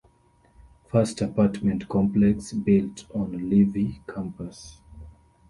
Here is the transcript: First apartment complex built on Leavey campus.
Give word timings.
First 0.87 1.21
apartment 1.21 1.87
complex 1.87 2.53
built 2.53 3.05
on 3.13 3.33
Leavey 3.33 3.99
campus. 4.07 4.79